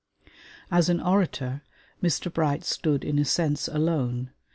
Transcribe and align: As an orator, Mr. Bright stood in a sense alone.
As 0.71 0.89
an 0.89 0.99
orator, 0.99 1.61
Mr. 2.01 2.33
Bright 2.33 2.63
stood 2.63 3.03
in 3.05 3.19
a 3.19 3.25
sense 3.25 3.67
alone. 3.67 4.31